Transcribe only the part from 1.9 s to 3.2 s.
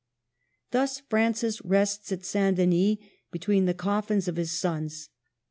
at St. Denis,